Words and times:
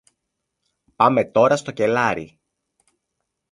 Πάμε 0.95 1.25
τώρα 1.25 1.55
στο 1.57 1.71
κελάρι. 1.71 2.39